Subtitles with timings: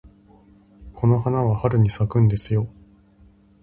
[0.95, 2.67] この花は春に咲くんですよ。